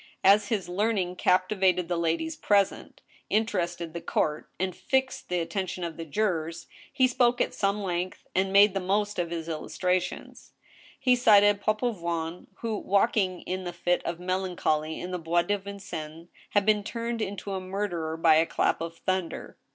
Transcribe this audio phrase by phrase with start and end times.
[0.23, 5.95] As his learning captivated the ladies present, interested the couft, and^ fixed the attention of
[5.95, 10.53] the jurors, he spoke at some length, and made the most of his illustrations.
[10.99, 16.29] He cited Papavoine, who, walking in a fit of melancholy in the Bois de Vincennes,
[16.49, 19.59] had been turned into a murderer by a clap of thunder.